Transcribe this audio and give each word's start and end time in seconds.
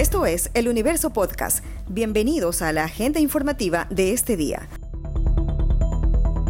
Esto 0.00 0.24
es 0.24 0.50
El 0.54 0.66
Universo 0.68 1.10
Podcast. 1.10 1.62
Bienvenidos 1.86 2.62
a 2.62 2.72
la 2.72 2.84
agenda 2.84 3.20
informativa 3.20 3.86
de 3.90 4.14
este 4.14 4.34
día. 4.34 4.66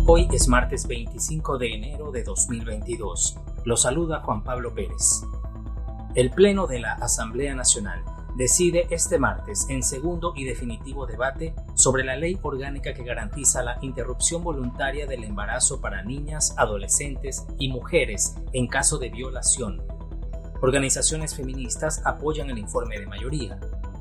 Hoy 0.06 0.28
es 0.32 0.46
martes 0.46 0.86
25 0.86 1.58
de 1.58 1.74
enero 1.74 2.12
de 2.12 2.22
2022. 2.22 3.36
Lo 3.64 3.76
saluda 3.76 4.20
Juan 4.20 4.44
Pablo 4.44 4.72
Pérez. 4.72 5.22
El 6.14 6.30
Pleno 6.30 6.68
de 6.68 6.78
la 6.78 6.92
Asamblea 6.92 7.56
Nacional 7.56 8.04
decide 8.36 8.86
este 8.90 9.18
martes 9.18 9.66
en 9.68 9.82
segundo 9.82 10.32
y 10.36 10.44
definitivo 10.44 11.06
debate 11.06 11.52
sobre 11.74 12.04
la 12.04 12.14
ley 12.14 12.38
orgánica 12.42 12.94
que 12.94 13.02
garantiza 13.02 13.64
la 13.64 13.78
interrupción 13.82 14.44
voluntaria 14.44 15.08
del 15.08 15.24
embarazo 15.24 15.80
para 15.80 16.04
niñas, 16.04 16.54
adolescentes 16.56 17.44
y 17.58 17.68
mujeres 17.68 18.36
en 18.52 18.68
caso 18.68 18.98
de 18.98 19.10
violación. 19.10 19.89
Organizaciones 20.60 21.34
feministas 21.34 22.02
apoyan 22.04 22.50
el 22.50 22.58
informe 22.58 22.98
de 22.98 23.06
mayoría. 23.06 23.58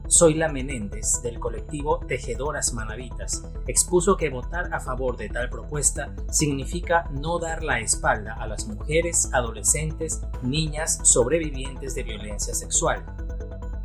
Zoila 0.09 0.49
Menéndez, 0.49 1.22
del 1.22 1.40
colectivo 1.40 1.99
Tejedoras 1.99 2.73
Manavitas, 2.73 3.44
expuso 3.68 4.18
que 4.18 4.30
votar 4.30 4.73
a 4.73 4.80
favor 4.80 5.18
de 5.18 5.30
tal 5.30 5.49
propuesta 5.49 6.13
significa 6.32 7.08
no 7.12 7.38
dar 7.38 7.63
la 7.63 7.80
espalda 7.80 8.34
a 8.34 8.48
las 8.48 8.68
mujeres, 8.68 9.30
adolescentes, 9.34 10.22
niñas 10.41 10.99
sobrevivientes 11.04 11.94
de 11.94 12.04
violencia 12.04 12.55
sexual 12.55 13.05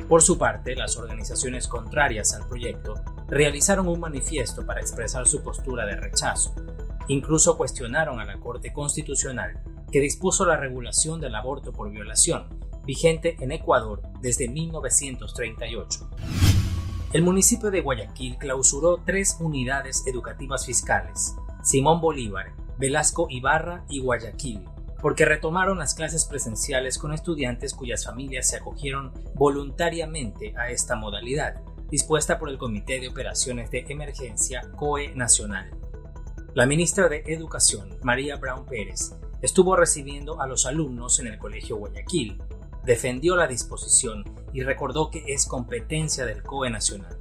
por 0.07 0.21
su 0.21 0.37
parte, 0.37 0.75
las 0.75 0.97
organizaciones 0.97 1.67
contrarias 1.67 2.35
al 2.35 2.47
proyecto 2.47 2.93
realizaron 3.27 3.87
un 3.87 3.99
manifiesto 3.99 4.63
para 4.63 4.79
expresar 4.79 5.27
su 5.27 5.41
postura 5.41 5.85
de 5.87 5.95
rechazo. 5.95 6.53
Incluso 7.07 7.57
cuestionaron 7.57 8.19
a 8.19 8.25
la 8.25 8.39
Corte 8.39 8.71
Constitucional 8.71 9.59
que 9.91 9.99
dispuso 9.99 10.45
la 10.45 10.57
regulación 10.57 11.19
del 11.19 11.33
aborto 11.33 11.71
por 11.71 11.89
violación, 11.89 12.47
vigente 12.85 13.35
en 13.39 13.51
Ecuador 13.51 14.01
desde 14.21 14.47
1938. 14.47 16.09
El 17.13 17.23
municipio 17.23 17.71
de 17.71 17.81
Guayaquil 17.81 18.37
clausuró 18.37 19.01
tres 19.05 19.37
unidades 19.39 20.05
educativas 20.05 20.65
fiscales, 20.65 21.35
Simón 21.63 22.01
Bolívar, 22.01 22.53
Velasco 22.77 23.27
Ibarra 23.29 23.85
y 23.89 23.99
Guayaquil, 23.99 24.65
porque 25.01 25.23
retomaron 25.23 25.77
las 25.77 25.93
clases 25.93 26.25
presenciales 26.25 26.97
con 26.97 27.13
estudiantes 27.13 27.73
cuyas 27.73 28.05
familias 28.05 28.49
se 28.49 28.57
acogieron 28.57 29.13
voluntariamente 29.35 30.53
a 30.57 30.69
esta 30.71 30.95
modalidad, 30.95 31.61
dispuesta 31.89 32.37
por 32.37 32.49
el 32.49 32.57
Comité 32.57 32.99
de 32.99 33.07
Operaciones 33.07 33.71
de 33.71 33.85
Emergencia 33.87 34.69
COE 34.75 35.15
Nacional. 35.15 35.71
La 36.53 36.65
ministra 36.65 37.07
de 37.07 37.23
Educación, 37.27 37.97
María 38.01 38.37
Brown 38.37 38.65
Pérez, 38.65 39.13
estuvo 39.41 39.75
recibiendo 39.75 40.41
a 40.41 40.47
los 40.47 40.65
alumnos 40.65 41.19
en 41.19 41.27
el 41.27 41.37
Colegio 41.37 41.77
Guayaquil, 41.77 42.41
defendió 42.85 43.35
la 43.35 43.47
disposición 43.47 44.23
y 44.53 44.63
recordó 44.63 45.09
que 45.09 45.23
es 45.27 45.45
competencia 45.45 46.25
del 46.25 46.43
COE 46.43 46.69
Nacional. 46.69 47.17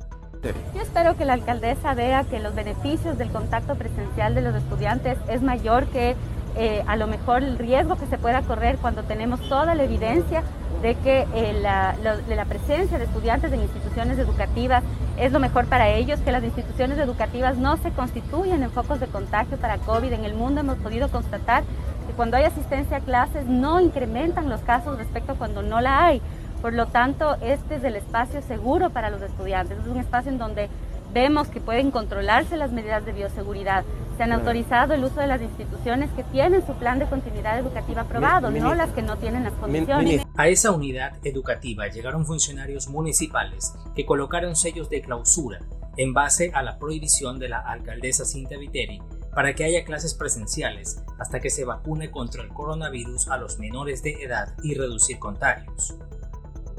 Yo 0.74 0.82
espero 0.82 1.16
que 1.16 1.24
la 1.24 1.32
alcaldesa 1.32 1.94
vea 1.94 2.24
que 2.24 2.38
los 2.38 2.54
beneficios 2.54 3.16
del 3.16 3.30
contacto 3.30 3.76
presencial 3.76 4.34
de 4.34 4.42
los 4.42 4.54
estudiantes 4.54 5.16
es 5.28 5.40
mayor 5.40 5.86
que 5.86 6.16
eh, 6.56 6.84
a 6.86 6.96
lo 6.96 7.06
mejor 7.06 7.42
el 7.42 7.58
riesgo 7.58 7.96
que 7.96 8.06
se 8.06 8.18
pueda 8.18 8.42
correr 8.42 8.76
cuando 8.76 9.02
tenemos 9.04 9.40
toda 9.48 9.74
la 9.74 9.84
evidencia 9.84 10.42
de 10.82 10.94
que 10.96 11.26
eh, 11.34 11.58
la, 11.60 11.96
la, 12.28 12.44
presencia 12.44 12.98
de 12.98 13.04
estudiantes 13.04 13.52
en 13.52 13.62
instituciones 13.62 14.18
educativas 14.18 14.84
es 15.16 15.32
lo 15.32 15.38
mejor 15.38 15.66
para 15.66 15.88
ellos, 15.88 16.20
que 16.20 16.32
las 16.32 16.42
instituciones 16.42 16.98
educativas 16.98 17.56
no 17.56 17.76
se 17.76 17.90
constituyen 17.90 18.62
en 18.62 18.70
focos 18.70 19.00
de 19.00 19.06
contagio 19.06 19.56
para 19.56 19.78
COVID. 19.78 20.12
En 20.12 20.24
el 20.24 20.34
mundo 20.34 20.60
hemos 20.60 20.76
podido 20.78 21.08
constatar 21.08 21.62
que 22.06 22.12
cuando 22.14 22.36
hay 22.36 22.44
asistencia 22.44 22.98
a 22.98 23.00
clases 23.00 23.46
no 23.46 23.80
incrementan 23.80 24.48
los 24.48 24.60
casos 24.60 24.98
respecto 24.98 25.32
a 25.32 25.34
cuando 25.36 25.62
no 25.62 25.80
la 25.80 26.04
hay. 26.04 26.20
Por 26.60 26.72
lo 26.72 26.86
tanto, 26.86 27.36
este 27.42 27.76
es 27.76 27.84
el 27.84 27.94
espacio 27.94 28.42
seguro 28.42 28.90
para 28.90 29.10
los 29.10 29.22
estudiantes, 29.22 29.78
es 29.78 29.86
un 29.86 29.98
espacio 29.98 30.32
en 30.32 30.38
donde 30.38 30.68
vemos 31.12 31.48
que 31.48 31.60
pueden 31.60 31.90
controlarse 31.90 32.56
las 32.56 32.72
medidas 32.72 33.04
de 33.04 33.12
bioseguridad. 33.12 33.84
Se 34.16 34.22
han 34.22 34.32
autorizado 34.32 34.94
el 34.94 35.02
uso 35.02 35.20
de 35.20 35.26
las 35.26 35.42
instituciones 35.42 36.08
que 36.12 36.22
tienen 36.24 36.64
su 36.64 36.72
plan 36.74 37.00
de 37.00 37.06
continuidad 37.06 37.58
educativa 37.58 38.02
aprobado, 38.02 38.50
no 38.50 38.74
las 38.74 38.90
que 38.90 39.02
no 39.02 39.18
tienen 39.18 39.42
las 39.42 39.52
condiciones. 39.54 40.22
A 40.36 40.46
esa 40.46 40.70
unidad 40.70 41.14
educativa 41.24 41.88
llegaron 41.88 42.24
funcionarios 42.24 42.88
municipales 42.88 43.74
que 43.96 44.06
colocaron 44.06 44.54
sellos 44.54 44.88
de 44.88 45.02
clausura 45.02 45.58
en 45.96 46.12
base 46.12 46.52
a 46.54 46.62
la 46.62 46.78
prohibición 46.78 47.38
de 47.38 47.48
la 47.48 47.58
alcaldesa 47.58 48.24
Cinta 48.24 48.56
Viteri 48.56 49.02
para 49.34 49.54
que 49.54 49.64
haya 49.64 49.84
clases 49.84 50.14
presenciales 50.14 51.02
hasta 51.18 51.40
que 51.40 51.50
se 51.50 51.64
vacune 51.64 52.10
contra 52.12 52.42
el 52.42 52.50
coronavirus 52.50 53.28
a 53.28 53.36
los 53.36 53.58
menores 53.58 54.02
de 54.02 54.22
edad 54.22 54.54
y 54.62 54.74
reducir 54.74 55.18
contagios. 55.18 55.96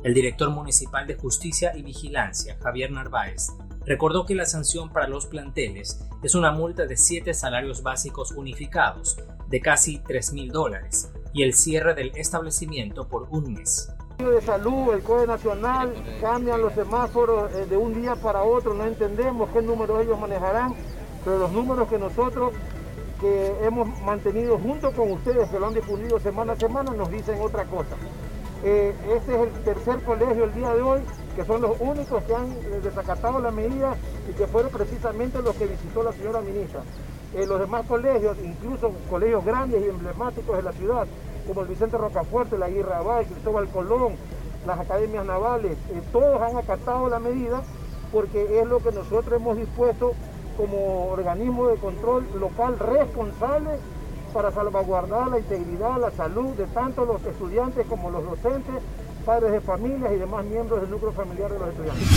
El 0.03 0.13
director 0.13 0.51
municipal 0.51 1.05
de 1.07 1.15
Justicia 1.15 1.75
y 1.75 1.81
Vigilancia, 1.81 2.57
Javier 2.61 2.91
Narváez, 2.91 3.47
recordó 3.85 4.25
que 4.25 4.35
la 4.35 4.45
sanción 4.45 4.89
para 4.89 5.07
los 5.07 5.25
planteles 5.27 5.99
es 6.23 6.35
una 6.35 6.51
multa 6.51 6.85
de 6.85 6.97
siete 6.97 7.33
salarios 7.33 7.83
básicos 7.83 8.31
unificados 8.31 9.17
de 9.47 9.61
casi 9.61 9.99
3 9.99 10.33
mil 10.33 10.51
dólares 10.51 11.11
y 11.33 11.43
el 11.43 11.53
cierre 11.53 11.93
del 11.93 12.11
establecimiento 12.15 13.07
por 13.07 13.27
un 13.29 13.53
mes. 13.53 13.91
De 14.17 14.41
salud, 14.41 14.93
el 14.93 15.03
Código 15.03 15.27
Nacional, 15.27 15.93
cambian 16.21 16.61
los 16.61 16.73
semáforos 16.73 17.53
eh, 17.53 17.65
de 17.65 17.75
un 17.75 18.01
día 18.01 18.15
para 18.15 18.43
otro, 18.43 18.73
no 18.73 18.85
entendemos 18.85 19.49
qué 19.49 19.61
números 19.61 20.01
ellos 20.01 20.17
manejarán, 20.17 20.73
pero 21.23 21.39
los 21.39 21.51
números 21.51 21.89
que 21.89 21.97
nosotros 21.97 22.53
que 23.19 23.53
hemos 23.61 23.87
mantenido 24.01 24.57
junto 24.57 24.91
con 24.91 25.11
ustedes, 25.11 25.49
que 25.49 25.59
lo 25.59 25.67
han 25.67 25.73
difundido 25.73 26.19
semana 26.19 26.53
a 26.53 26.55
semana, 26.55 26.91
nos 26.91 27.09
dicen 27.11 27.39
otra 27.41 27.65
cosa. 27.65 27.95
Eh, 28.63 28.93
este 29.15 29.35
es 29.35 29.41
el 29.41 29.63
tercer 29.63 30.01
colegio 30.03 30.45
el 30.45 30.53
día 30.53 30.73
de 30.73 30.81
hoy 30.81 31.01
que 31.35 31.43
son 31.43 31.61
los 31.61 31.79
únicos 31.79 32.23
que 32.23 32.33
han 32.33 32.51
eh, 32.51 32.79
desacatado 32.81 33.39
la 33.39 33.51
medida 33.51 33.95
y 34.29 34.33
que 34.33 34.47
fueron 34.47 34.71
precisamente 34.71 35.41
los 35.41 35.55
que 35.55 35.67
visitó 35.67 36.01
la 36.03 36.13
señora 36.13 36.41
ministra. 36.41 36.81
Eh, 37.35 37.45
los 37.45 37.59
demás 37.59 37.85
colegios, 37.85 38.37
incluso 38.43 38.91
colegios 39.09 39.43
grandes 39.43 39.83
y 39.83 39.89
emblemáticos 39.89 40.55
de 40.55 40.63
la 40.63 40.71
ciudad, 40.71 41.05
como 41.47 41.61
el 41.61 41.67
Vicente 41.67 41.97
Rocafuerte, 41.97 42.57
la 42.57 42.69
Guirra 42.69 43.01
Bay, 43.01 43.25
Cristóbal 43.25 43.67
Colón, 43.67 44.15
las 44.65 44.79
academias 44.79 45.25
navales, 45.25 45.73
eh, 45.73 46.01
todos 46.11 46.41
han 46.41 46.57
acatado 46.57 47.09
la 47.09 47.19
medida 47.19 47.61
porque 48.11 48.61
es 48.61 48.65
lo 48.65 48.79
que 48.79 48.91
nosotros 48.91 49.39
hemos 49.39 49.57
dispuesto 49.57 50.13
como 50.57 51.07
organismo 51.07 51.67
de 51.67 51.75
control 51.75 52.25
local 52.39 52.79
responsable 52.79 53.71
para 54.33 54.51
salvaguardar 54.51 55.27
la 55.27 55.39
integridad, 55.39 55.99
la 55.99 56.11
salud 56.11 56.53
de 56.55 56.65
tanto 56.67 57.05
los 57.05 57.23
estudiantes 57.25 57.85
como 57.87 58.09
los 58.09 58.23
docentes 58.23 58.75
padres 59.25 59.51
de 59.51 59.59
familias 59.59 60.11
y 60.13 60.17
demás 60.17 60.45
miembros 60.45 60.81
del 60.81 60.91
núcleo 60.91 61.11
familiar 61.11 61.51
de 61.51 61.59
los 61.59 61.69
estudiantes. 61.69 62.07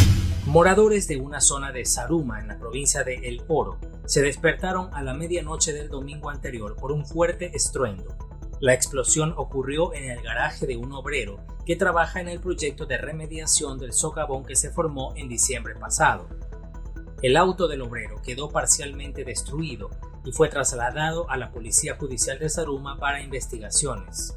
Moradores 0.47 1.09
de 1.09 1.17
una 1.17 1.41
zona 1.41 1.73
de 1.73 1.85
Saruma, 1.85 2.41
en 2.41 2.49
la 2.49 2.59
provincia 2.59 3.03
de 3.03 3.15
El 3.17 3.43
Oro, 3.49 3.79
se 4.05 4.23
despertaron 4.23 4.93
a 4.95 5.03
la 5.03 5.15
medianoche 5.15 5.73
del 5.73 5.89
domingo 5.89 6.31
anterior 6.31 6.77
por 6.77 6.93
un 6.93 7.07
fuerte 7.07 7.51
estruendo. 7.55 8.17
La 8.61 8.75
explosión 8.75 9.35
ocurrió 9.37 9.95
en 9.95 10.11
el 10.11 10.23
garaje 10.23 10.67
de 10.67 10.77
un 10.77 10.93
obrero 10.93 11.39
que 11.65 11.77
trabaja 11.77 12.21
en 12.21 12.29
el 12.29 12.41
proyecto 12.41 12.87
de 12.87 12.99
remediación 12.99 13.79
del 13.79 13.93
socavón 13.93 14.45
que 14.45 14.57
se 14.57 14.71
formó 14.71 15.13
en 15.17 15.29
diciembre 15.29 15.75
pasado. 15.75 16.29
El 17.23 17.37
auto 17.37 17.69
del 17.69 17.83
obrero 17.83 18.21
quedó 18.23 18.51
parcialmente 18.51 19.25
destruido 19.25 19.91
y 20.25 20.33
fue 20.33 20.49
trasladado 20.49 21.29
a 21.31 21.37
la 21.37 21.51
Policía 21.53 21.97
Judicial 21.97 22.39
de 22.39 22.49
Saruma 22.49 22.99
para 22.99 23.23
investigaciones. 23.23 24.37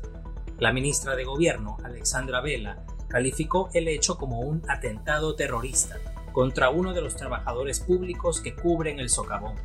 La 0.62 0.72
ministra 0.72 1.16
de 1.16 1.24
Gobierno, 1.24 1.78
Alexandra 1.84 2.40
Vela, 2.40 2.86
calificó 3.08 3.72
el 3.74 3.88
hecho 3.88 4.20
como 4.20 4.42
un 4.42 4.62
atentado 4.70 5.36
terrorista 5.36 5.98
contra 6.34 6.70
uno 6.70 6.94
de 6.94 7.02
los 7.02 7.16
trabajadores 7.16 7.80
públicos 7.80 8.42
que 8.42 8.54
cubren 8.54 9.00
el 9.00 9.10
socavón. 9.10 9.56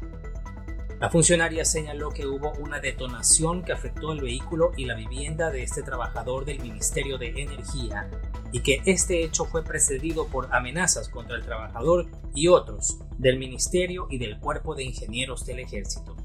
La 0.98 1.10
funcionaria 1.10 1.66
señaló 1.66 2.08
que 2.08 2.26
hubo 2.26 2.52
una 2.52 2.80
detonación 2.80 3.62
que 3.62 3.74
afectó 3.74 4.12
el 4.12 4.22
vehículo 4.22 4.72
y 4.74 4.86
la 4.86 4.94
vivienda 4.94 5.50
de 5.50 5.64
este 5.64 5.82
trabajador 5.82 6.46
del 6.46 6.60
Ministerio 6.60 7.18
de 7.18 7.42
Energía 7.42 8.08
y 8.50 8.60
que 8.60 8.80
este 8.86 9.22
hecho 9.22 9.44
fue 9.44 9.62
precedido 9.62 10.28
por 10.28 10.48
amenazas 10.54 11.10
contra 11.10 11.36
el 11.36 11.44
trabajador 11.44 12.06
y 12.34 12.48
otros 12.48 12.96
del 13.18 13.38
Ministerio 13.38 14.06
y 14.08 14.16
del 14.16 14.40
Cuerpo 14.40 14.74
de 14.74 14.84
Ingenieros 14.84 15.44
del 15.44 15.58
Ejército. 15.58 16.16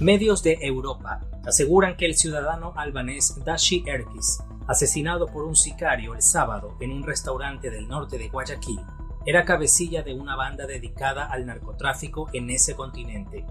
Medios 0.00 0.42
de 0.42 0.56
Europa 0.62 1.20
aseguran 1.44 1.94
que 1.94 2.06
el 2.06 2.14
ciudadano 2.14 2.72
albanés 2.74 3.38
Dashi 3.44 3.84
Erkis, 3.86 4.38
asesinado 4.66 5.26
por 5.26 5.44
un 5.44 5.54
sicario 5.54 6.14
el 6.14 6.22
sábado 6.22 6.74
en 6.80 6.90
un 6.90 7.02
restaurante 7.02 7.68
del 7.68 7.86
norte 7.86 8.16
de 8.16 8.30
Guayaquil, 8.30 8.80
era 9.26 9.44
cabecilla 9.44 10.02
de 10.02 10.14
una 10.14 10.36
banda 10.36 10.66
dedicada 10.66 11.26
al 11.26 11.44
narcotráfico 11.44 12.30
en 12.32 12.48
ese 12.48 12.74
continente. 12.74 13.44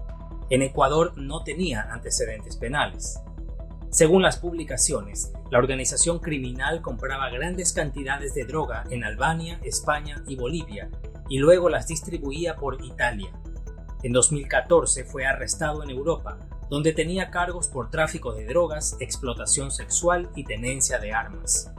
En 0.50 0.62
Ecuador 0.62 1.12
no 1.16 1.44
tenía 1.44 1.82
antecedentes 1.82 2.56
penales. 2.56 3.20
Según 3.90 4.22
las 4.22 4.36
publicaciones, 4.36 5.32
la 5.52 5.58
organización 5.58 6.18
criminal 6.18 6.82
compraba 6.82 7.30
grandes 7.30 7.72
cantidades 7.72 8.34
de 8.34 8.44
droga 8.44 8.86
en 8.90 9.04
Albania, 9.04 9.60
España 9.62 10.24
y 10.26 10.34
Bolivia, 10.34 10.90
y 11.28 11.38
luego 11.38 11.68
las 11.68 11.86
distribuía 11.86 12.56
por 12.56 12.84
Italia. 12.84 13.30
En 14.02 14.12
2014 14.12 15.04
fue 15.04 15.26
arrestado 15.26 15.82
en 15.82 15.90
Europa, 15.90 16.38
donde 16.70 16.92
tenía 16.92 17.30
cargos 17.30 17.68
por 17.68 17.90
tráfico 17.90 18.32
de 18.32 18.46
drogas, 18.46 18.96
explotación 19.00 19.70
sexual 19.70 20.30
y 20.34 20.44
tenencia 20.44 20.98
de 20.98 21.12
armas. 21.12 21.70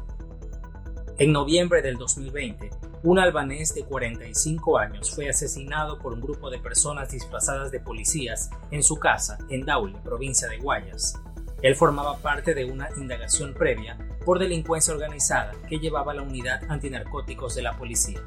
En 1.18 1.32
noviembre 1.32 1.82
del 1.82 1.98
2020, 1.98 2.70
un 3.04 3.18
albanés 3.18 3.74
de 3.74 3.84
45 3.84 4.78
años 4.78 5.10
fue 5.10 5.30
asesinado 5.30 5.98
por 5.98 6.14
un 6.14 6.22
grupo 6.22 6.52
de 6.52 6.60
personas 6.60 7.10
disfrazadas 7.12 7.72
de 7.72 7.80
policías 7.80 8.52
en 8.70 8.84
su 8.84 8.98
casa 8.98 9.40
en 9.50 9.66
Daule, 9.66 9.98
provincia 10.04 10.48
de 10.48 10.60
Guayas. 10.60 11.20
Él 11.64 11.76
formaba 11.76 12.18
parte 12.20 12.54
de 12.54 12.66
una 12.66 12.90
indagación 12.98 13.56
previa 13.56 13.98
por 14.26 14.38
delincuencia 14.38 14.94
organizada 14.94 15.54
que 15.68 15.80
llevaba 15.80 16.14
la 16.14 16.22
unidad 16.22 16.62
antinarcóticos 16.70 17.56
de 17.56 17.64
la 17.64 17.78
policía. 17.78 18.22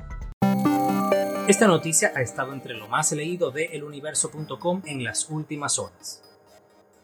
Esta 1.47 1.67
noticia 1.67 2.11
ha 2.17 2.23
estado 2.23 2.55
entre 2.55 2.73
lo 2.73 2.89
más 2.89 3.13
leído 3.13 3.51
de 3.51 3.67
eluniverso.com 3.67 4.81
en 4.87 5.05
las 5.05 5.29
últimas 5.29 5.79
horas. 5.79 6.23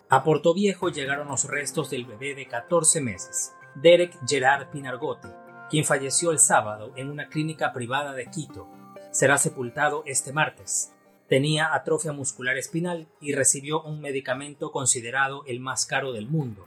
A 0.08 0.24
Puerto 0.24 0.54
Viejo 0.54 0.88
llegaron 0.88 1.28
los 1.28 1.44
restos 1.44 1.90
del 1.90 2.06
bebé 2.06 2.34
de 2.34 2.46
14 2.46 3.02
meses, 3.02 3.52
Derek 3.74 4.16
Gerard 4.26 4.70
Pinargote, 4.70 5.28
quien 5.68 5.84
falleció 5.84 6.30
el 6.30 6.38
sábado 6.38 6.90
en 6.96 7.10
una 7.10 7.28
clínica 7.28 7.74
privada 7.74 8.14
de 8.14 8.30
Quito. 8.30 8.66
Será 9.10 9.36
sepultado 9.36 10.04
este 10.06 10.32
martes. 10.32 10.90
Tenía 11.28 11.74
atrofia 11.74 12.14
muscular 12.14 12.56
espinal 12.56 13.08
y 13.20 13.34
recibió 13.34 13.82
un 13.82 14.00
medicamento 14.00 14.72
considerado 14.72 15.44
el 15.44 15.60
más 15.60 15.84
caro 15.84 16.12
del 16.12 16.28
mundo. 16.28 16.66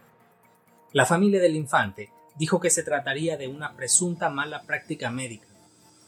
La 0.92 1.08
familia 1.08 1.42
del 1.42 1.56
infante 1.56 2.12
dijo 2.38 2.60
que 2.60 2.70
se 2.70 2.84
trataría 2.84 3.36
de 3.36 3.48
una 3.48 3.76
presunta 3.76 4.30
mala 4.30 4.62
práctica 4.62 5.10
médica. 5.10 5.48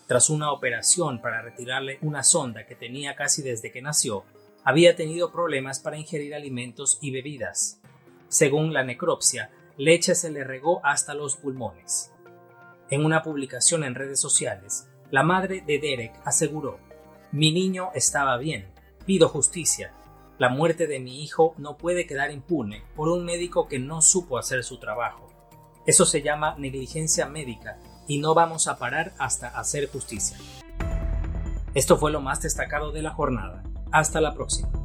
Tras 0.07 0.29
una 0.29 0.51
operación 0.51 1.21
para 1.21 1.41
retirarle 1.41 1.97
una 2.01 2.23
sonda 2.23 2.65
que 2.65 2.75
tenía 2.75 3.15
casi 3.15 3.41
desde 3.41 3.71
que 3.71 3.81
nació, 3.81 4.23
había 4.63 4.95
tenido 4.95 5.31
problemas 5.31 5.79
para 5.79 5.97
ingerir 5.97 6.35
alimentos 6.35 6.97
y 7.01 7.11
bebidas. 7.11 7.81
Según 8.27 8.73
la 8.73 8.83
necropsia, 8.83 9.51
leche 9.77 10.15
se 10.15 10.31
le 10.31 10.43
regó 10.43 10.83
hasta 10.85 11.13
los 11.13 11.37
pulmones. 11.37 12.11
En 12.89 13.03
una 13.03 13.23
publicación 13.23 13.83
en 13.83 13.95
redes 13.95 14.19
sociales, 14.19 14.87
la 15.11 15.23
madre 15.23 15.63
de 15.65 15.79
Derek 15.79 16.13
aseguró 16.23 16.79
mi 17.35 17.51
niño 17.51 17.89
estaba 17.93 18.37
bien. 18.37 18.65
Pido 19.05 19.27
justicia. 19.27 19.91
La 20.37 20.47
muerte 20.47 20.87
de 20.87 21.01
mi 21.01 21.21
hijo 21.21 21.53
no 21.57 21.75
puede 21.75 22.07
quedar 22.07 22.31
impune 22.31 22.83
por 22.95 23.09
un 23.09 23.25
médico 23.25 23.67
que 23.67 23.77
no 23.77 24.01
supo 24.01 24.37
hacer 24.37 24.63
su 24.63 24.79
trabajo. 24.79 25.27
Eso 25.85 26.05
se 26.05 26.21
llama 26.21 26.55
negligencia 26.57 27.25
médica 27.25 27.77
y 28.07 28.19
no 28.19 28.33
vamos 28.33 28.67
a 28.67 28.77
parar 28.77 29.13
hasta 29.17 29.47
hacer 29.47 29.89
justicia. 29.91 30.37
Esto 31.73 31.97
fue 31.97 32.11
lo 32.11 32.21
más 32.21 32.41
destacado 32.41 32.91
de 32.91 33.01
la 33.01 33.11
jornada. 33.11 33.63
Hasta 33.91 34.21
la 34.21 34.33
próxima. 34.33 34.84